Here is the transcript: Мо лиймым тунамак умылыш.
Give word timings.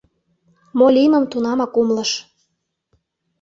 Мо 0.77 0.85
лиймым 0.95 1.25
тунамак 1.31 1.73
умылыш. 1.79 2.11